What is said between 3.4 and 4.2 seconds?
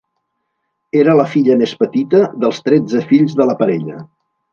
de la parella.